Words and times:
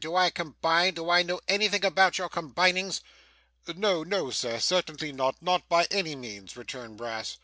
Do 0.00 0.16
I 0.16 0.28
combine? 0.30 0.94
Do 0.94 1.08
I 1.08 1.22
know 1.22 1.40
anything 1.46 1.84
about 1.84 2.18
your 2.18 2.28
combinings?' 2.28 3.00
'No 3.76 4.02
no, 4.02 4.30
sir 4.32 4.58
certainly 4.58 5.12
not; 5.12 5.36
not 5.40 5.68
by 5.68 5.84
any 5.84 6.16
means,' 6.16 6.56
returned 6.56 6.96
Brass. 6.96 7.38